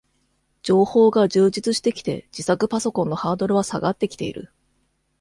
[0.63, 4.51] 情報が充実してきて、自作パソコンのハードルは下がってきている